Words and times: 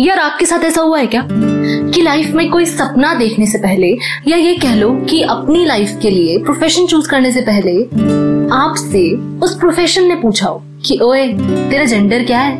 यार, 0.00 0.18
आपके 0.18 0.46
साथ 0.46 0.64
ऐसा 0.64 0.80
हुआ 0.80 0.98
है 0.98 1.06
क्या? 1.06 1.28
कि 1.94 2.02
लाइफ 2.02 2.30
में 2.30 2.50
कोई 2.50 2.64
सपना 2.64 3.14
देखने 3.14 3.46
से 3.46 3.58
पहले, 3.58 3.98
या 4.28 4.36
ये 4.36 4.54
कह 4.54 4.74
लो 4.74 4.90
कि 5.10 5.22
अपनी 5.22 5.64
लाइफ 5.64 5.98
के 6.02 6.10
लिए 6.10 6.38
प्रोफेशन 6.38 6.86
चूज़ 6.86 7.08
करने 7.08 7.32
से 7.32 7.40
पहले, 7.40 7.82
आपसे 8.54 9.10
उस 9.40 9.58
प्रोफेशन 9.58 10.04
ने 10.04 10.14
पूछा 10.14 10.46
हो 10.46 10.62
कि, 10.86 10.98
ओए, 11.02 11.28
तेरा 11.70 11.84
जेंडर 11.84 12.24
क्या 12.24 12.40
है? 12.40 12.56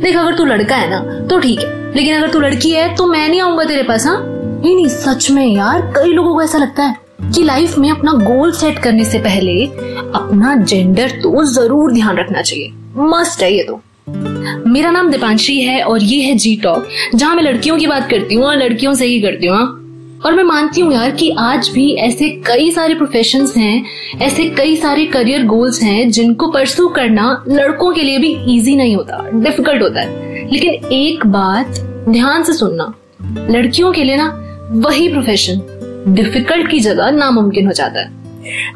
देख, 0.00 0.16
अगर 0.16 0.36
तू 0.36 0.44
लड़का 0.44 0.76
है 0.76 0.90
ना 0.90 1.28
तो 1.28 1.38
ठीक 1.38 1.58
है। 1.58 1.94
लेकिन 1.94 2.16
अगर 2.16 2.30
तू 2.30 2.40
लड़की 2.40 2.70
है 2.70 2.94
तो 2.96 3.06
मैं 3.06 3.28
नहीं 3.28 3.40
आऊँगा 3.40 3.64
तेरे 3.64 3.82
पास 3.82 4.06
हाँ? 4.06 4.22
नहीं 4.64 4.74
नहीं, 4.74 4.88
सच 4.88 5.30
में 5.30 5.46
यार, 5.46 5.92
कई 5.96 6.12
लोगों 6.12 6.34
को 6.34 6.42
ऐसा 6.42 6.58
लगता 6.58 6.82
है 6.82 6.96
कि 7.34 7.42
लाइफ 7.42 7.78
में 7.78 7.90
अपना 7.90 8.12
गोल 8.12 8.52
सेट 8.52 8.78
करने 8.78 9.04
से 9.04 9.18
पहले 9.18 9.64
अपना 10.14 10.56
जेंडर 10.56 11.10
तो 11.10 11.44
ज़रूर 11.44 11.92
ध्यान 11.92 12.16
रखना 12.16 12.42
चाहिए। 12.42 12.72
मस्ट 12.96 13.42
है 13.42 13.54
ये 13.54 13.62
तो। 13.62 13.80
मेरा 14.70 14.90
नाम 14.90 15.10
दीपांशी 15.10 15.60
है 15.60 15.82
और 15.82 16.02
ये 16.02 16.20
है 16.22 16.34
जी 16.34 16.54
टॉक 16.56 16.88
जहाँ 17.14 17.34
मैं 17.34 17.42
लड़कियों 17.42 17.76
की 17.78 17.86
बात 17.86 18.08
करती 18.10 18.34
हूँ 18.34 18.44
और 18.44 18.56
लड़कियों 18.56 18.92
से 18.94 19.06
ही 19.06 19.20
करती 19.20 19.46
हूँ 19.46 19.56
हाँ। 19.56 19.66
और 20.26 20.34
मैं 20.34 20.42
मानती 20.44 20.80
हूँ 20.80 20.92
यार 20.92 21.10
कि 21.10 21.30
आज 21.38 21.68
भी 21.68 21.90
ऐसे 21.96 22.28
कई 22.46 22.70
सारे 22.70 22.94
प्रोफेशन 22.94 23.46
हैं, 23.56 23.84
ऐसे 24.22 24.44
कई 24.48 24.76
सारे 24.76 25.06
करियर 25.06 25.46
गोल्स 25.46 25.82
हैं, 25.82 26.10
जिनको 26.10 26.48
परसू 26.48 26.88
करना 26.88 27.44
लड़कों 27.48 27.92
के 27.94 28.02
लिए 28.02 28.18
भी 28.18 28.32
इजी 28.56 28.76
नहीं 28.76 28.94
होता 28.96 29.24
डिफ़िकल्ट 29.34 29.82
होता 29.82 30.00
है। 30.00 30.46
लेकिन 30.52 30.92
एक 30.92 31.26
बात 31.26 31.80
ध्यान 32.08 32.42
से 32.42 32.52
सुनना, 32.52 32.92
लड़कियों 33.50 33.92
के 33.92 34.04
लिए 34.04 34.16
ना 34.16 34.30
वही 34.86 35.08
प्रोफेशन 35.08 36.14
डिफ़िकल्ट 36.14 36.70
की 36.70 36.80
जगह 36.80 37.10
नामुमकिन 37.10 37.66
हो 37.66 37.72
जाता 37.72 38.00
है। 38.00 38.18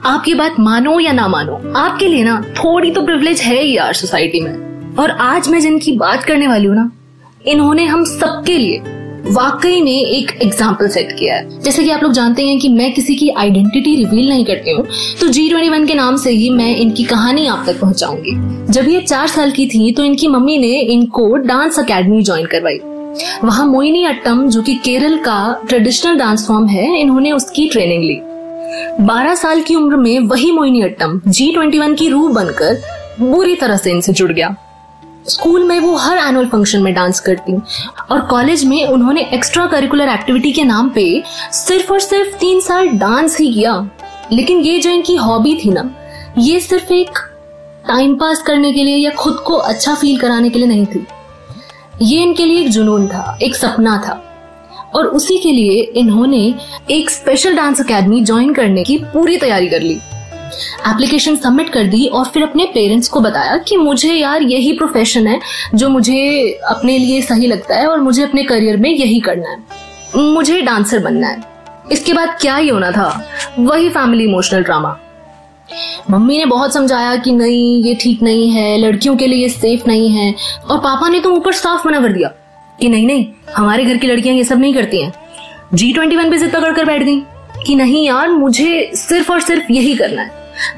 आप 0.06 0.24
ये 0.28 0.34
बात 0.34 0.60
मानो 0.60 0.98
या 1.00 1.12
ना 1.12 1.28
मानो, 1.28 1.62
आपके 1.76 2.08
लिए 2.08 2.24
ना 2.24 2.42
थोड़ी 2.58 2.91
तो 2.91 3.06
प्रिविलेज 3.06 3.41
है 3.41 3.62
ही 3.62 3.76
यार 3.76 3.92
सोसाइटी 3.94 4.41
में। 4.41 4.73
और 4.98 5.11
आज 5.11 5.48
मैं 5.48 5.61
जिनकी 5.61 5.92
बात 5.98 6.25
करने 6.25 6.47
वाली 6.48 6.67
हूँ 6.67 6.75
ना, 6.77 6.91
इन्होंने 7.45 7.84
हम 7.84 8.05
सबके 8.05 8.56
लिए 8.59 8.78
वाकई 9.27 9.81
में 9.83 9.92
एक 9.92 10.31
एग्ज़ाम्पल 10.42 10.89
सेट 10.89 11.12
किया 11.19 11.34
है। 11.34 11.61
जैसे 11.61 11.83
कि 11.84 11.91
आप 11.91 12.03
लोग 12.03 12.12
जानते 12.12 12.47
हैं 12.47 12.59
कि 12.59 12.69
मैं 12.69 12.92
किसी 12.95 13.15
की 13.15 13.28
आइडेंटिटी 13.31 13.95
रिवील 13.97 14.28
नहीं 14.28 14.45
करती 14.45 14.70
हूँ 14.70 14.87
तो 15.20 15.28
जी 15.28 15.48
ट्वेंटी 15.48 15.69
वन 15.69 15.87
के 15.87 15.95
नाम 15.95 16.17
से 16.17 16.31
ही 16.31 16.50
मैं 16.50 16.75
इनकी 16.77 17.05
कहानी 17.05 17.47
आप 17.47 17.65
तक 17.67 17.81
पहुंचाऊँगी। 17.81 18.34
जब 18.72 18.89
ये 18.89 19.00
चार 19.00 19.27
साल 19.27 19.50
की 19.50 19.67
थी 19.67 19.92
तो 19.92 20.05
इनकी 20.05 20.28
मम्मी 20.28 20.59
ने 20.59 20.78
इनको 20.83 21.28
डांस 21.37 21.78
अकेडमी 21.78 22.22
ज्वाइन 22.22 22.47
करवाई। 22.47 22.78
वहाँ 23.45 23.67
मोइनी 23.67 24.05
अट्टम, 24.05 24.48
जो 24.48 24.62
कि 24.62 24.75
केरल 24.75 25.17
का 25.19 25.62
ट्रेडिशनल 25.69 26.19
डांस 26.19 26.47
फॉर्म 26.48 26.67
है, 26.69 27.00
इन्होंने 27.00 27.33
उसकी 27.33 27.69
ट्रेनिंग 27.69 28.05
ली। 28.05 28.19
बारह 29.00 29.34
साल 29.34 29.62
की 29.62 29.75
उम्र 29.75 29.97
में 29.97 30.19
वही 30.20 30.50
मोइनी 30.53 30.83
अट्टम 30.83 31.20
जी 31.28 31.53
ट्वेंटी 31.53 31.78
वन 31.78 31.95
की 31.95 32.09
रूह 32.09 32.33
बनकर 32.33 32.83
बुरी 33.20 33.55
तरह 33.56 33.77
से 33.77 33.91
इनसे 33.91 34.12
जुड़ 34.12 34.33
गया। 34.33 34.55
स्कूल 35.28 35.64
में 35.64 35.80
वो 35.80 35.97
हर 35.97 36.19
एनुअल 36.19 36.47
फ़ंक्शन 36.47 36.83
में 36.83 36.94
डांस 36.94 37.20
करती 37.20 37.56
और 38.11 38.20
कॉलेज 38.20 38.64
में 38.64 38.86
उन्होंने 38.86 39.20
एक्स्ट्रा 39.22 39.66
करिकुलर 39.66 40.08
एक्टिविटी 40.08 40.53
के 40.53 40.64
नाम 40.64 40.89
पे 40.89 41.22
सिर्फ़ 41.53 41.92
और 41.92 42.00
सिर्फ़ 42.00 42.36
तीन 42.36 42.61
साल 42.61 42.89
डांस 42.89 43.39
ही 43.41 43.55
किया। 43.55 43.91
लेकिन 44.33 44.61
ये 44.61 44.81
जो 44.81 44.91
इनकी 44.91 45.16
हॉबी 45.16 45.55
थी 45.64 45.70
ना, 45.70 45.91
ये 46.39 46.61
सिर्फ़ 46.61 46.92
एक 46.92 47.19
टाइम 47.89 48.15
पास 48.15 48.43
करने 48.43 48.72
के 48.72 48.84
लिए 48.84 48.97
या 48.97 49.10
खुद 49.10 49.34
को 49.34 49.54
अच्छा 49.54 49.94
फील 49.94 50.19
कराने 50.19 50.50
के 50.50 50.59
लिए 50.59 50.69
नहीं 50.69 50.87
थी। 50.87 51.06
ये 52.03 52.22
इनके 52.22 52.44
लिए 52.44 52.60
एक 52.60 52.69
जुनून 52.69 53.09
था, 53.09 53.38
एक 53.43 53.56
सपना 53.56 54.03
था। 54.09 54.31
और 54.94 55.06
उसी 55.06 55.38
के 55.38 55.53
लिए 55.53 55.82
इन्होंने 55.82 56.54
एक 56.91 57.10
स्पेशल 57.10 57.56
डांस 57.56 57.81
अकेडमी 57.81 58.25
ज्वाइन 58.25 58.53
करने 58.53 58.84
की 58.84 58.98
पूरी 58.98 59.37
तैयारी 59.37 59.66
कर 59.66 59.81
ली। 59.81 60.00
एप्लीकेशन 60.88 61.37
सबमिट 61.37 61.69
कर 61.69 61.84
दी 61.84 62.06
और 62.06 62.25
फिर 62.25 62.43
अपने 62.43 62.65
पेरेंट्स 62.65 63.09
को 63.09 63.21
बताया 63.21 63.56
कि 63.59 63.77
मुझे 63.77 64.12
यार 64.12 64.43
यही 64.43 64.72
प्रोफेशन 64.72 65.27
है 65.27 65.41
जो 65.75 65.88
मुझे 65.88 66.50
अपने 66.69 66.99
लिए 66.99 67.22
सही 67.22 67.47
लगता 67.47 67.77
है 67.77 67.87
और 67.87 68.00
मुझे 68.00 68.22
अपने 68.22 68.43
करियर 68.43 68.77
में 68.77 68.91
यही 68.91 69.21
करना 69.21 69.50
है। 69.50 69.62
मुझे 70.16 70.60
डांसर 70.62 70.99
बनना 70.99 71.28
है। 71.28 71.43
इसके 71.93 72.12
बाद 72.12 72.37
क्या 72.41 72.56
ही 72.56 72.69
होना 72.69 72.91
था? 72.91 73.25
वही 73.59 73.88
फैमिली 73.88 74.25
इमोशनल 74.25 74.62
ड्रामा 74.62 74.97
मम्मी 76.10 76.38
ने 76.38 76.47
बहुत 76.47 76.75
समझाया 76.75 77.15
कि 77.16 77.33
नहीं, 77.33 77.83
ये 77.83 77.94
ठीक 77.94 78.22
नहीं 78.22 78.50
है, 78.50 78.77
लड़कियों 78.78 79.16
के 79.16 79.27
लिए 79.27 79.49
सेफ़ 79.49 79.87
नहीं 79.88 80.09
है 80.10 80.34
और 80.71 80.78
पापा 80.78 81.09
ने 81.09 81.21
तो 81.21 81.31
ऊपर 81.31 81.53
साफ़ 81.53 81.87
मना 81.88 82.00
कर 82.00 82.12
दिया 82.12 82.28
कि 82.81 82.88
नहीं 82.88 83.06
नहीं, 83.06 83.27
हमारे 83.56 83.84
घर 83.84 83.97
की 83.97 84.06
लड़कियाँ 84.06 84.37
ये 84.37 84.44
सब 84.44 84.60
नहीं 84.60 84.75
करती 84.75 85.03
हैं। 85.03 85.12
जी 85.75 85.93
ट्वेंटी 85.93 86.16
वन 86.16 86.31
पे 86.31 86.38
जिद 86.38 86.53
पकड़ 86.53 86.72
कर 86.72 86.84
बैठ 86.84 87.03
गई। 87.03 87.22
कि 87.66 87.75
नहीं 87.75 88.06
यार, 88.06 88.30
मुझे 88.30 88.91
सिर्फ़ 88.94 89.32
और 89.32 89.41
सिर्फ़ 89.41 89.72
यही 89.72 89.94
करना 89.94 90.22
है। 90.22 90.30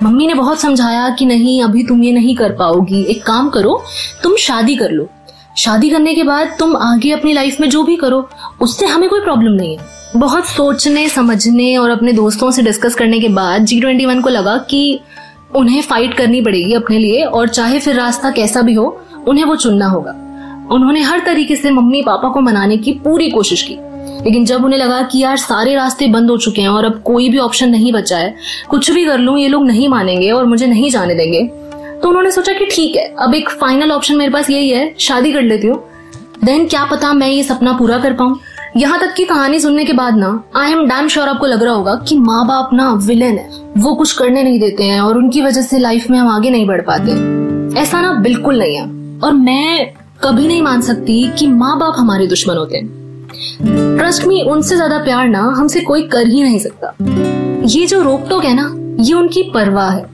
मम्मी 0.02 0.26
ने 0.26 0.34
बहुत 0.34 0.60
समझाया 0.60 1.08
कि 1.08 1.26
नहीं, 1.26 1.62
अभी 1.62 1.82
तुम 1.82 2.02
ये 2.02 2.12
नहीं 2.12 2.36
कर 2.36 2.52
पाओगी। 2.52 3.02
एक 3.02 3.24
काम 3.24 3.48
करो, 3.48 3.82
तुम 4.22 4.36
शादी 4.36 4.76
कर 4.76 4.90
लो। 4.90 5.08
शादी 5.58 5.90
करने 5.90 6.14
के 6.14 6.22
बाद 6.22 6.56
तुम 6.58 6.76
आगे 6.76 7.10
अपनी 7.10 7.32
लाइफ 7.32 7.60
में 7.60 7.70
जो 7.70 7.82
भी 7.82 7.96
करो, 7.96 8.28
उससे 8.60 8.86
हमें 8.86 9.10
कोई 9.10 9.20
प्रॉब्लम 9.20 9.52
नहीं 9.52 9.78
है। 9.78 9.84
बहुत 10.16 10.46
सोचने, 10.46 11.08
समझने 11.08 11.76
और 11.76 11.90
अपने 11.90 12.12
दोस्तों 12.12 12.50
से 12.50 12.62
डिस्कस 12.62 12.94
करने 12.94 13.20
के 13.20 13.28
बाद 13.28 13.64
जी 13.64 13.80
ट्वेंटी 13.80 14.06
वन 14.06 14.20
को 14.20 14.28
लगा 14.28 14.56
कि 14.56 15.00
उन्हें 15.56 15.82
फाइट 15.82 16.14
करनी 16.14 16.40
पड़ेगी 16.40 16.74
अपने 16.74 16.98
लिए 16.98 17.22
और 17.22 17.48
चाहे 17.48 17.78
फिर 17.78 17.94
रास्ता 17.94 18.30
कैसा 18.30 18.60
भी 18.60 18.74
हो, 18.74 19.02
उन्हें 19.28 19.44
वो 19.44 19.56
चुनना 19.56 19.86
होगा। 19.86 20.10
उन्होंने 20.72 21.00
हर 21.00 21.20
तरीके 21.20 21.56
से 21.56 21.70
मम्मी 21.70 22.02
पापा 22.02 22.28
को 22.28 22.40
मनाने 22.40 22.76
की 22.76 22.92
पूरी 22.92 23.30
कोशिश 23.30 23.62
की। 23.62 23.78
लेकिन 24.24 24.44
जब 24.44 24.64
उन्हें 24.64 24.78
लगा 24.78 25.02
कि 25.02 25.18
यार 25.18 25.36
सारे 25.36 25.74
रास्ते 25.74 26.06
बंद 26.06 26.30
हो 26.30 26.36
चुके 26.36 26.62
हैं 26.62 26.68
और 26.68 26.84
अब 26.84 27.02
कोई 27.02 27.28
भी 27.28 27.38
ऑप्शन 27.38 27.68
नहीं 27.68 27.92
बचा 27.92 28.16
है, 28.16 28.34
कुछ 28.70 28.90
भी 28.90 29.04
कर 29.04 29.18
लूँ, 29.18 29.38
ये 29.38 29.48
लोग 29.48 29.66
नहीं 29.66 29.88
मानेंगे 29.88 30.30
और 30.30 30.44
मुझे 30.44 30.66
नहीं 30.66 30.90
जाने 30.90 31.14
देंगे। 31.14 31.42
तो 32.02 32.08
उन्होंने 32.08 32.30
सोचा 32.30 32.52
कि 32.52 32.66
ठीक 32.66 32.96
है, 32.96 33.04
अब 33.18 33.34
एक 33.34 33.48
फाइनल 33.50 33.92
ऑप्शन 33.92 34.16
मेरे 34.16 34.32
पास 34.32 34.50
यही 34.50 34.70
है, 34.70 34.94
शादी 34.98 35.32
कर 35.32 35.42
लेती 35.42 35.66
हूँ। 35.66 35.82
देन 36.44 36.66
क्या 36.66 36.84
पता 36.84 37.12
मैं 37.12 37.28
ये 37.28 37.42
सपना 37.42 37.72
पूरा 37.72 37.98
कर 37.98 38.12
पाऊँ। 38.12 38.38
यहाँ 38.76 38.98
तक 39.00 39.14
की 39.14 39.24
कहानी 39.24 39.60
सुनने 39.60 39.84
के 39.84 39.92
बाद 39.92 40.16
ना 40.16 40.28
आई 40.56 40.72
एम 40.72 40.84
डैम 40.88 41.08
श्योर 41.08 41.28
आपको 41.28 41.46
लग 41.46 41.62
रहा 41.62 41.74
होगा 41.74 41.94
कि 42.08 42.18
माँ 42.18 42.46
बाप 42.46 42.70
ना 42.72 42.92
विलेन 43.02 43.38
है। 43.38 43.48
वो 43.78 43.94
कुछ 43.94 44.12
करने 44.12 44.42
नहीं 44.42 44.58
देते 44.60 44.84
हैं 44.84 45.00
और 45.00 45.18
उनकी 45.18 45.42
वजह 45.42 45.62
से 45.62 45.78
लाइफ 45.78 46.10
में 46.10 46.18
हम 46.18 46.28
आगे 46.28 46.50
नहीं 46.50 46.66
बढ़ 46.66 46.80
पाते। 46.80 47.12
ऐसा 47.80 48.00
ना 48.00 48.12
बिल्कुल 48.12 48.58
नहीं 48.58 48.76
है। 48.76 48.84
और 49.20 49.32
मैं 49.32 49.92
कभी 50.24 50.46
नहीं 50.46 50.62
मान 50.62 50.80
सकती 50.80 51.22
कि 51.38 51.46
माँ 51.46 51.78
बाप 51.78 51.94
हमारे 51.98 52.26
दुश्मन 52.26 52.56
होते 52.56 52.76
हैं 52.76 52.95
ट्रस्ट 53.62 54.24
मी 54.26 54.40
उनसे 54.42 54.76
ज़्यादा 54.76 54.98
प्यार 54.98 55.28
ना 55.28 55.40
हमसे 55.56 55.80
कोई 55.80 56.02
कर 56.08 56.26
ही 56.26 56.42
नहीं 56.42 56.58
सकता। 56.58 56.94
ये 57.68 57.86
जो 57.86 58.02
रोक 58.02 58.28
टोक 58.28 58.44
है 58.44 58.54
ना, 58.54 58.72
ये 59.00 59.14
उनकी 59.14 59.42
परवाह 59.54 59.90
है। 59.90 60.04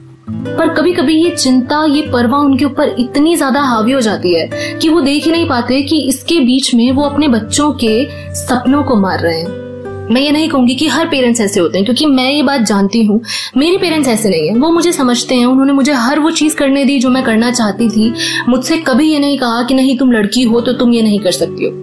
पर 0.47 0.73
कभी 0.73 0.93
कभी 0.93 1.15
ये 1.15 1.29
चिंता, 1.29 1.83
ये 1.85 2.01
परवाह 2.13 2.41
उनके 2.41 2.65
ऊपर 2.65 2.95
इतनी 2.99 3.35
ज़्यादा 3.35 3.61
हावी 3.61 3.91
हो 3.91 4.01
जाती 4.01 4.33
है 4.33 4.77
कि 4.79 4.89
वो 4.89 5.01
देख 5.01 5.25
ही 5.25 5.31
नहीं 5.31 5.47
पाते 5.49 5.81
कि 5.81 5.99
इसके 6.01 6.39
बीच 6.39 6.73
में 6.75 6.91
वो 6.91 7.03
अपने 7.03 7.27
बच्चों 7.27 7.71
के 7.73 7.93
सपनों 8.35 8.83
को 8.83 8.95
मार 8.95 9.19
रहे 9.19 9.39
हैं। 9.39 9.61
मैं 10.11 10.21
ये 10.21 10.31
नहीं 10.31 10.47
कहूँगी 10.49 10.75
कि 10.75 10.87
हर 10.87 11.07
पेरेंट्स 11.07 11.41
ऐसे 11.41 11.59
होते 11.59 11.77
हैं, 11.77 11.85
क्योंकि 11.85 12.05
मैं 12.05 12.29
ये 12.31 12.41
बात 12.43 12.61
जानती 12.61 13.03
हूँ। 13.03 13.21
मेरे 13.57 13.77
पेरेंट्स 13.77 14.09
ऐसे 14.09 14.29
नहीं 14.29 14.47
है। 14.47 14.55
वो 14.55 14.71
मुझे 14.71 14.91
समझते 14.91 15.35
हैं, 15.35 15.45
उन्होंने 15.45 15.73
मुझे 15.73 15.93
हर 15.93 16.19
वो 16.19 16.31
चीज़ 16.31 16.55
करने 16.55 16.85
दी 16.85 16.99
जो 16.99 17.09
मैं 17.09 17.23
करना 17.23 17.51
चाहती 17.51 17.89
थी। 17.89 18.13
मुझसे 18.49 18.77
कभी 18.77 19.11
ये 19.11 19.19
नहीं 19.19 19.37
कहा 19.37 19.63
कि 19.63 19.73
नहीं, 19.73 19.97
तुम 19.97 20.11
लड़की 20.11 20.43
हो 20.43 20.61
तो 20.61 20.73
तुम 20.73 20.93
ये 20.93 21.01
नहीं 21.01 21.19
कर 21.19 21.31
सकती 21.31 21.65
हो। 21.65 21.82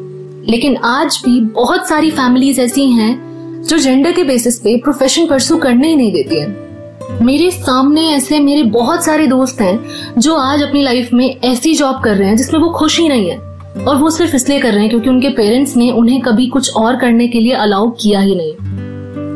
लेकिन 0.50 0.76
आज 0.76 1.20
भी 1.24 1.40
बहुत 1.40 1.88
सारी 1.88 2.10
फैमिलीज़ 2.10 2.60
ऐसी 2.60 2.86
हैं 2.92 3.62
जो 3.68 3.78
जेंडर 3.78 4.12
के 4.12 4.22
बेसिस 4.24 4.58
पे 4.58 4.76
प्रोफेशन 4.76 5.26
परसू 5.26 5.56
करने 5.56 5.88
ही 5.88 5.96
नहीं 5.96 6.12
देती 6.12 6.40
हैं। 6.40 7.20
मेरे 7.22 7.50
सामने 7.50 8.08
ऐसे 8.08 8.38
मेरे 8.40 8.62
बहुत 8.62 9.04
सारे 9.04 9.26
दोस्त 9.26 9.60
हैं 9.60 10.20
जो 10.20 10.34
आज 10.36 10.62
अपनी 10.62 10.82
लाइफ 10.82 11.12
में 11.12 11.40
ऐसी 11.40 11.74
जॉब 11.74 12.00
कर 12.04 12.16
रहे 12.16 12.28
हैं 12.28 12.36
जिसमें 12.36 12.60
वो 12.60 12.70
खुश 12.70 12.98
ही 13.00 13.08
नहीं 13.08 13.30
है। 13.30 13.38
और 13.86 13.96
वो 13.96 14.10
सिर्फ़ 14.10 14.36
इसलिए 14.36 14.58
कर 14.60 14.72
रहे 14.72 14.80
हैं 14.80 14.90
क्योंकि 14.90 15.08
उनके 15.08 15.28
पेरेंट्स 15.28 15.76
ने 15.76 15.90
उन्हें 15.90 16.20
कभी 16.20 16.46
कुछ 16.46 16.74
और 16.76 16.96
करने 16.96 17.28
के 17.28 17.40
लिए 17.40 17.52
अलाउ 17.52 17.90
किया 17.90 18.20
ही 18.20 18.34
नहीं। 18.34 18.54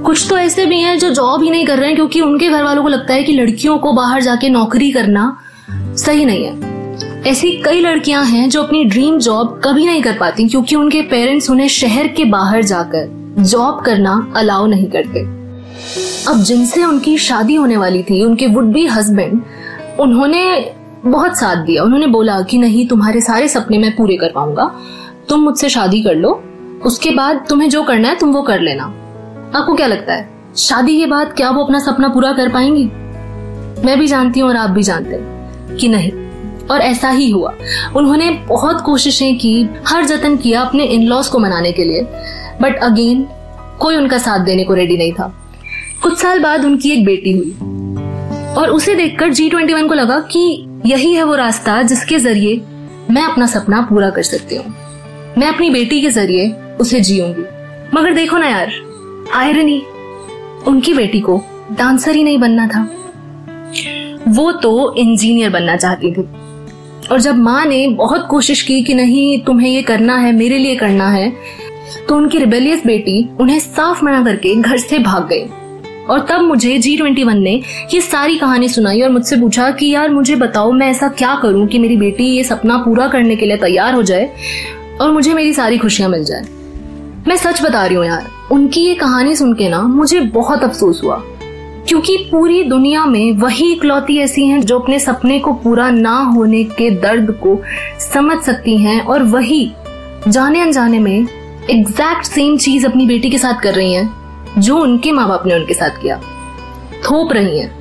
कुछ 0.02 0.26
तो 0.28 0.38
ऐसे 0.38 0.66
भी 0.66 0.80
हैं 0.80 0.98
जो 0.98 1.10
जॉब 1.10 1.42
ही 1.42 1.50
नहीं 1.50 1.66
कर 1.66 1.78
रहे 1.78 1.86
हैं 1.86 1.96
क्योंकि 1.96 2.20
उनके 2.20 2.48
घर 2.48 2.62
वालों 2.64 2.82
को 2.82 2.88
लगता 2.88 3.14
है 3.14 3.22
कि 3.22 3.32
लड़कियों 3.32 3.78
को 3.78 3.92
बाहर 3.92 4.22
जाके 4.22 4.48
नौकरी 4.48 4.90
करना 4.92 5.36
सही 5.70 6.24
नहीं 6.24 6.44
है। 6.44 6.73
ऐसी 7.26 7.50
कई 7.64 7.80
लड़कियाँ 7.80 8.24
हैं 8.24 8.48
जो 8.50 8.62
अपनी 8.62 8.84
ड्रीम 8.84 9.18
जॉब 9.18 9.60
कभी 9.64 9.86
नहीं 9.86 10.02
कर 10.02 10.16
पाती 10.18 10.48
क्योंकि 10.48 10.76
उनके 10.76 11.02
पेरेंट्स 11.02 11.50
उन्हें 11.50 11.68
शहर 11.68 12.06
के 12.06 12.24
बाहर 12.24 12.62
जाकर 12.62 13.34
जॉब 13.38 13.80
करना 13.80 14.32
अलाउ 14.36 14.66
नहीं 14.66 14.86
करते। 14.86 15.20
अब 16.30 16.42
जिनसे 16.42 16.84
उनकी 16.84 17.18
शादी 17.18 17.54
होने 17.54 17.76
वाली 17.76 18.02
थी, 18.02 18.24
उनके 18.24 18.46
वुड 18.46 18.64
बी 18.64 18.86
हस्बैंड 18.86 19.42
उन्होंने 20.00 20.74
बहुत 21.06 21.38
साथ 21.38 21.56
दिया। 21.56 21.82
उन्होंने 21.82 22.06
बोला 22.06 22.40
कि 22.42 22.58
नहीं, 22.58 22.88
तुम्हारे 22.88 23.20
सारे 23.20 23.48
सपने 23.48 23.78
मैं 23.78 23.96
पूरे 23.96 24.16
कर 24.16 24.32
पाऊँगा 24.34 24.70
तुम 25.28 25.40
मुझसे 25.40 25.68
शादी 25.68 26.02
कर 26.02 26.14
लो। 26.14 26.42
उसके 26.86 27.10
बाद 27.10 27.44
तुम्हें 27.48 27.68
जो 27.68 27.82
करना 27.82 28.08
है, 28.08 28.18
तुम 28.18 28.32
वो 28.32 28.42
कर 28.42 28.60
लेना। 28.60 28.84
आपको 29.54 29.74
क्या 29.74 29.86
लगता 29.86 30.14
है, 30.14 30.28
शादी 30.56 30.98
के 30.98 31.06
बाद 31.06 31.32
क्या 31.32 31.50
वो 31.50 31.64
अपना 31.64 31.78
सपना 31.78 32.08
पूरा 32.08 32.32
कर 32.32 32.48
पाएँगी? 32.48 32.84
मैं 33.86 33.98
भी 33.98 34.06
जानती 34.06 34.40
हूँ 34.40 34.48
और 34.48 34.56
आप 34.56 34.70
भी 34.70 34.82
जानते 34.82 35.16
हैं 35.16 35.76
कि 35.76 35.88
नहीं। 35.88 36.23
और 36.70 36.80
ऐसा 36.80 37.10
ही 37.10 37.30
हुआ। 37.30 37.54
उन्होंने 37.96 38.30
बहुत 38.30 38.80
कोशिशें 38.80 39.38
की, 39.38 39.68
हर 39.88 40.04
जतन 40.04 40.36
किया 40.36 40.60
अपने 40.60 40.84
इन 40.84 41.02
लॉज 41.02 41.28
को 41.28 41.38
मनाने 41.38 41.72
के 41.72 41.84
लिए। 41.84 42.02
बट 42.62 42.78
अगेन 42.78 43.26
कोई 43.80 43.96
उनका 43.96 44.18
साथ 44.18 44.38
देने 44.38 44.64
को 44.64 44.74
रेडी 44.74 44.96
नहीं 44.96 45.12
था। 45.12 45.34
कुछ 46.02 46.18
साल 46.18 46.38
बाद 46.38 46.64
उनकी 46.64 46.90
एक 46.90 47.04
बेटी 47.04 47.32
हुई। 47.32 47.50
और 48.54 48.70
उसे 48.70 48.94
देखकर 48.94 49.28
जी 49.28 49.50
ट्वेंटी 49.50 49.74
वन 49.74 49.88
को 49.88 49.94
लगा 49.94 50.18
कि 50.20 50.66
यही 50.86 51.14
है 51.14 51.22
वो 51.22 51.34
रास्ता 51.34 51.82
जिसके 51.82 52.18
ज़रिए 52.18 52.62
मैं 53.10 53.22
अपना 53.22 53.46
सपना 53.46 53.80
पूरा 53.80 54.10
कर 54.10 54.22
सकती 54.22 54.56
हूँ। 54.56 54.74
मैं 55.38 55.46
अपनी 55.46 55.70
बेटी 55.70 56.00
के 56.00 56.10
ज़रिए 56.10 56.50
उसे 56.80 57.00
जीऊँगी। 57.00 57.42
मगर 57.94 58.14
देखो 58.14 58.36
ना 58.36 58.46
यार 58.46 58.72
आयरनी 59.34 59.82
उनकी 60.66 60.94
बेटी 60.94 61.20
को 61.20 61.42
डांसर 61.72 62.16
ही 62.16 62.24
नहीं 62.24 62.38
बनना 62.38 62.66
था। 62.66 62.88
वो 64.28 64.52
तो 64.52 64.94
इंजीनियर 64.96 65.50
बनना 65.50 65.76
चाहती 65.76 66.12
थी। 66.12 66.28
और 67.12 67.20
जब 67.20 67.36
माँ 67.36 67.64
ने 67.64 67.86
बहुत 67.88 68.26
कोशिश 68.30 68.62
की 68.62 68.82
कि 68.82 68.94
नहीं, 68.94 69.40
तुम्हें 69.40 69.70
ये 69.70 69.82
करना 69.82 70.16
है, 70.16 70.32
मेरे 70.32 70.58
लिए 70.58 70.76
करना 70.76 71.08
है 71.10 71.32
तो 72.08 72.16
उनकी 72.16 72.38
रिबेलियस 72.38 72.82
बेटी 72.86 73.28
उन्हें 73.40 73.58
साफ़ 73.58 74.04
मना 74.04 74.22
करके 74.24 74.54
घर 74.54 74.78
से 74.78 74.98
भाग 74.98 75.28
गई। 75.28 75.44
और 76.10 76.26
तब 76.30 76.40
मुझे 76.40 76.78
जी 76.78 76.96
ट्वेंटी 76.96 77.24
वन 77.24 77.38
ने 77.38 77.54
ये 77.94 78.00
सारी 78.00 78.36
कहानी 78.38 78.68
सुनाई 78.68 79.00
और 79.00 79.10
मुझसे 79.10 79.36
पूछा 79.36 79.70
कि, 79.70 79.86
यार, 79.86 80.10
मुझे 80.10 80.36
बताओ, 80.36 80.72
मैं 80.72 80.90
ऐसा 80.90 81.08
क्या 81.08 81.34
करूँ 81.42 81.66
कि 81.66 81.78
मेरी 81.78 81.96
बेटी 81.96 82.24
ये 82.24 82.44
सपना 82.44 82.76
पूरा 82.76 83.08
करने 83.08 83.36
के 83.36 83.46
लिए 83.46 83.56
तैयार 83.56 83.94
हो 83.94 84.02
जाए 84.02 84.30
और 85.00 85.12
मुझे 85.12 85.34
मेरी 85.34 85.52
सारी 85.52 85.78
खुशियाँ 85.78 86.10
मिल 86.10 86.24
जाए? 86.24 86.44
मैं 87.28 87.36
सच 87.36 87.62
बता 87.62 87.86
रही 87.86 87.96
हूँ 87.96 88.06
यार, 88.06 88.26
उनकी 88.52 88.80
ये 88.80 88.94
कहानी 88.94 89.36
सुन 89.36 89.54
के 89.54 89.68
ना 89.68 89.82
मुझे 89.82 90.20
बहुत 90.20 90.64
अफसोस 90.64 91.00
हुआ। 91.04 91.22
क्योंकि 91.88 92.16
पूरी 92.16 92.62
दुनिया 92.64 93.04
में 93.04 93.32
वही 93.32 93.72
इकलौती 93.72 94.18
ऐसी 94.18 94.46
हैं 94.46 94.60
जो 94.60 94.78
अपने 94.78 94.98
सपने 94.98 95.38
को 95.38 95.52
पूरा 95.52 95.90
ना 95.90 96.18
होने 96.18 96.64
के 96.64 96.90
दर्द 96.90 97.30
को 97.30 97.62
समझ 98.00 98.38
सकती 98.38 98.78
हैं 98.78 99.00
और 99.00 99.22
वही 99.22 99.72
जाने 100.28 100.60
अनजाने 100.60 100.98
में 100.98 101.26
एग्जैक्ट 101.70 102.24
सेम 102.24 102.58
चीज़ 102.58 102.86
अपनी 102.86 103.06
बेटी 103.06 103.30
के 103.30 103.38
साथ 103.38 103.60
कर 103.60 103.74
रही 103.74 103.92
हैं, 103.92 104.10
जो 104.58 104.78
उनके 104.78 105.12
माँ 105.12 105.28
बाप 105.28 105.46
ने 105.46 105.54
उनके 105.54 105.74
साथ 105.74 105.90
किया। 106.02 106.20
थोप 106.92 107.32
रही 107.32 107.58
हैं 107.58 107.74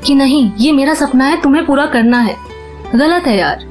कि 0.00 0.14
नहीं, 0.14 0.52
ये 0.58 0.72
मेरा 0.72 0.94
सपना 0.94 1.24
है, 1.24 1.42
तुम्हें 1.42 1.66
पूरा 1.66 1.86
करना 1.86 2.18
है। 2.18 2.36
गलत 2.94 3.26
है 3.26 3.38
यार। 3.38 3.64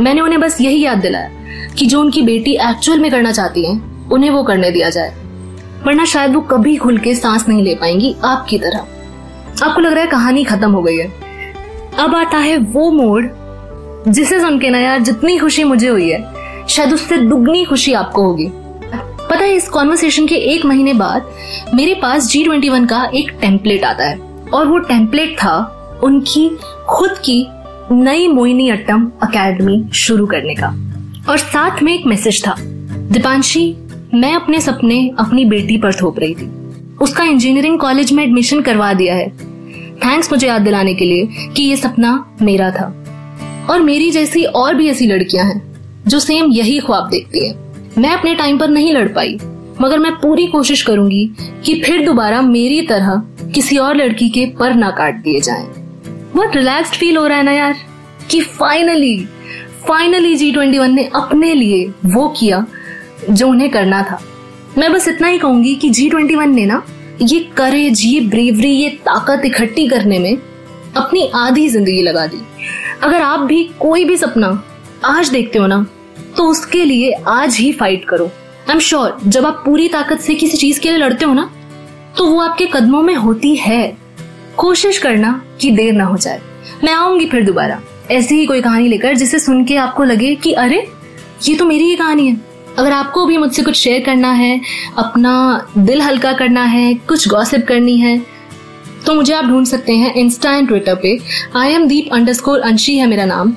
मैंने 0.00 0.20
उन्हें 0.20 0.40
बस 0.40 0.60
यही 0.60 0.80
याद 0.82 0.98
दिलाया 0.98 1.30
कि 1.78 1.86
जो 1.86 2.00
उनकी 2.00 2.22
बेटी 2.22 2.52
एक्चुअल 2.52 2.98
में 3.00 3.10
करना 3.10 3.32
चाहती 3.32 3.66
है, 3.66 3.80
उन्हें 4.12 4.30
वो 4.30 4.42
करने 4.42 4.70
दिया 4.70 4.90
जाए। 4.90 5.14
वरना 5.86 6.04
शायद 6.04 6.34
वो 6.34 6.40
कभी 6.40 6.76
खुल 6.76 6.98
के 6.98 7.14
सांस 7.14 7.48
नहीं 7.48 7.62
ले 7.62 7.74
पाएँगी 7.74 8.16
आपकी 8.24 8.58
तरह। 8.58 8.86
आपको 9.62 9.80
लग 9.80 9.92
रहा 9.92 10.04
है 10.04 10.10
कहानी 10.10 10.44
खत्म 10.44 10.70
हो 10.70 10.82
गई 10.82 10.96
है। 10.96 11.12
अब 11.98 12.14
आता 12.14 12.38
है 12.38 12.56
वो 12.56 12.90
मोड, 12.90 13.28
जिसे 14.08 14.40
सुन 14.40 14.58
के 14.58 14.70
ना 14.70 14.78
यार, 14.78 15.00
जितनी 15.00 15.38
खुशी 15.38 15.64
मुझे 15.64 15.88
हुई 15.88 16.10
है, 16.10 16.34
शायद 16.68 16.92
उससे 16.92 17.16
दुगनी 17.16 17.64
खुशी 17.64 17.92
आपको 17.92 18.22
होगी। 18.22 18.50
पता 19.30 19.36
है, 19.36 19.54
इस 19.54 19.68
कॉन्वर्सेशन 19.68 20.26
के 20.26 20.34
एक 20.34 20.64
महीने 20.64 20.94
बाद 20.94 21.30
मेरे 21.74 21.94
पास 21.94 22.28
जी 22.28 22.44
ट्वेंटी 22.44 22.68
वन 22.68 22.86
का 22.86 23.10
एक 23.14 23.30
टेम्पलेट 23.40 23.84
आता 23.84 24.04
है, 24.04 24.18
और 24.54 24.66
वो 24.66 24.78
टेम्पलेट 24.78 25.36
था 25.38 25.56
उनकी, 26.04 26.58
खुद 26.88 27.10
की 27.10 27.46
नई 27.92 28.28
मोइनी 28.28 28.70
अट्टम 28.70 29.10
अकेडमी 29.22 29.84
शुरू 29.94 30.26
करने 30.26 30.54
का। 30.54 30.74
और 31.28 31.38
साथ 31.38 31.82
में 31.82 31.94
एक 31.94 32.06
मैसेज 32.06 32.46
था, 32.46 32.54
दीपांशी 32.58 33.76
मैं 34.14 34.34
अपने 34.34 34.60
सपने 34.60 35.10
अपनी 35.18 35.44
बेटी 35.44 35.76
पर 35.76 35.94
थोप 35.94 36.18
रही 36.18 36.34
थी। 36.34 36.50
उसका 37.02 37.24
इंजीनियरिंग 37.24 37.78
कॉलेज 37.78 38.12
में 38.12 38.24
एडमिशन 38.24 38.60
करवा 38.60 38.92
दिया 38.92 39.14
है। 39.14 39.28
थैंक्स 39.96 40.32
मुझे 40.32 40.46
याद 40.46 40.62
दिलाने 40.62 40.94
के 40.94 41.04
लिए 41.04 41.28
कि 41.56 41.62
ये 41.62 41.76
सपना 41.76 42.36
मेरा 42.42 42.70
था। 42.70 43.04
और 43.70 43.82
मेरी 43.82 44.10
जैसी 44.10 44.44
और 44.44 44.74
भी 44.74 44.88
ऐसी 44.88 45.06
लड़कियाँ 45.06 45.46
हैं, 45.46 45.76
जो 46.06 46.20
सेम 46.20 46.52
यही 46.52 46.78
ख्वाब 46.78 47.08
देखती 47.08 47.48
है। 47.48 47.54
मैं 47.98 48.10
अपने 48.10 48.34
टाइम 48.34 48.58
पर 48.58 48.68
नहीं 48.68 48.92
लड़ 48.92 49.08
पाई, 49.08 49.38
मगर 49.80 49.98
मैं 49.98 50.12
पूरी 50.12 50.46
कोशिश 50.46 50.82
करूँगी 50.82 51.30
कि 51.64 51.82
फिर 51.82 52.06
दोबारा 52.06 52.42
मेरी 52.42 52.82
तरह 52.82 53.22
किसी 53.54 53.76
और 53.76 53.96
लड़की 53.96 54.28
के 54.28 54.46
पर 54.46 54.74
ना 54.74 54.90
काट 54.90 55.14
दिए 55.14 55.40
जाएँ। 55.40 55.66
बहुत 56.34 56.56
रिलैक्स्ड 56.56 56.94
फील 56.94 57.16
हो 57.16 57.26
रहा 57.26 57.38
है 57.38 57.44
ना 57.44 57.52
यार? 57.52 57.76
कि 58.30 58.40
finally 58.40 59.24
finally 59.88 60.36
G 60.36 60.52
twenty 60.52 60.78
one 60.78 60.94
ने 60.94 61.10
अपने 61.14 61.54
लिए 61.54 61.86
वो 61.86 62.28
किया 62.28 62.66
जो 63.30 63.48
उन्हें 63.48 63.70
करना 63.70 64.02
था। 64.02 64.20
मैं 64.78 64.92
बस 64.92 65.08
इतना 65.08 65.28
ही 65.28 65.38
कहूँगी 65.38 65.74
कि 65.74 65.90
जी 65.90 66.08
ट्वेंटी 66.10 66.34
वन 66.34 66.54
ने 66.54 66.64
ना, 66.66 66.82
ये 67.22 67.38
करेज 67.56 68.02
ये 68.04 68.20
ब्रेवरी 68.20 68.70
ये 68.70 68.88
ताकत 69.04 69.44
इकट्ठी 69.44 69.86
करने 69.88 70.18
में 70.18 70.36
अपनी 70.96 71.30
आधी 71.34 71.68
ज़िंदगी 71.68 72.00
लगा 72.02 72.26
दी। 72.26 72.40
अगर 73.02 73.22
आप 73.22 73.40
भी 73.40 73.62
कोई 73.80 74.04
भी 74.04 74.16
सपना 74.16 74.62
आज 75.04 75.28
देखते 75.28 75.58
हो 75.58 75.66
ना 75.66 75.86
तो 76.36 76.44
उसके 76.44 76.84
लिए 76.84 77.12
आज 77.28 77.56
ही 77.56 77.72
फाइट 77.72 78.04
करो। 78.08 78.24
आई 78.24 78.72
एम 78.72 78.78
श्योर 78.80 79.18
जब 79.24 79.46
आप 79.46 79.62
पूरी 79.64 79.88
ताकत 79.88 80.20
से 80.20 80.34
किसी 80.34 80.56
चीज़ 80.56 80.80
के 80.80 80.88
लिए 80.88 80.98
लड़ते 80.98 81.24
हो 81.24 81.34
ना 81.34 81.50
तो 82.18 82.26
वो 82.26 82.40
आपके 82.40 82.66
कदमों 82.66 83.02
में 83.02 83.14
होती 83.14 83.54
है। 83.56 83.96
कोशिश 84.56 84.98
करना 84.98 85.40
कि 85.60 85.70
देर 85.70 85.92
ना 85.92 86.04
हो 86.04 86.16
जाए। 86.16 86.40
मैं 86.84 86.92
आऊँगी 86.92 87.26
फिर 87.26 87.44
दोबारा। 87.44 87.80
ऐसी 88.10 88.38
ही 88.38 88.46
कोई 88.46 88.60
कहानी 88.60 88.88
लेकर 88.88 89.14
जिसे 89.14 89.38
सुन 89.38 89.64
के 89.64 89.76
आपको 89.76 90.04
लगे 90.04 90.34
कि 90.34 90.52
अरे, 90.54 90.86
ये 91.42 91.54
तो 91.54 91.64
मेरी 91.64 91.84
ही 91.84 91.96
कहानी 91.96 92.28
है। 92.28 92.40
अगर 92.78 92.92
आपको 92.92 93.26
भी 93.26 93.36
मुझसे 93.36 93.62
कुछ 93.62 93.76
शेयर 93.76 94.02
करना 94.04 94.30
है, 94.32 94.60
अपना 94.98 95.34
दिल 95.78 96.02
हल्का 96.02 96.32
करना 96.32 96.64
है, 96.64 96.94
कुछ 96.94 97.28
गॉसिप 97.28 97.66
करनी 97.68 97.96
है 97.96 98.36
तो 99.06 99.14
मुझे 99.14 99.34
आप 99.34 99.44
ढूंढ 99.44 99.66
सकते 99.66 99.92
हैं 99.92 100.14
इंस्टा 100.14 100.52
एंड 100.52 100.68
ट्विटर 100.68 100.94
पे। 100.94 101.18
आई 101.56 101.72
एम 101.72 101.86
दीप 101.88 102.08
अंडर 102.12 102.60
अंशी 102.60 102.96
है 102.98 103.06
मेरा 103.06 103.24
नाम। 103.24 103.52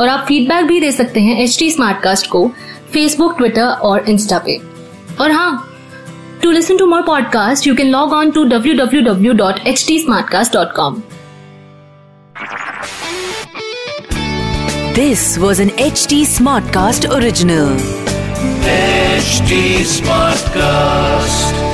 और 0.00 0.08
आप 0.08 0.24
फीडबैक 0.28 0.64
भी 0.64 0.80
दे 0.80 0.92
सकते 0.92 1.20
हैं 1.20 1.40
एच 1.40 1.58
टी 1.58 1.70
को 2.28 2.46
फेसबुक 2.92 3.36
ट्विटर 3.38 3.62
और 3.62 4.08
इंस्टा 4.08 4.38
पे। 4.38 4.60
और 5.20 5.30
हाँ 5.30 5.72
to 6.42 6.50
listen 6.50 6.76
to 6.76 6.86
more 6.86 7.02
podcast 7.02 7.66
you 7.66 7.74
can 7.74 7.90
log 7.90 8.12
on 8.12 8.30
to 8.30 8.44
W 8.44 8.74
W 8.74 9.02
W 9.02 9.32
dot 9.32 9.66
H 9.66 9.84
T 9.88 9.98
smart 9.98 10.28
cast 10.28 10.52
dot 10.52 10.72
com 10.76 11.02
This 14.96 15.22
was 15.38 15.58
an 15.60 15.70
HT 15.86 16.20
Smartcast 16.24 17.06
original. 17.16 18.05
HT 18.66 19.84
Smartcast. 19.86 21.65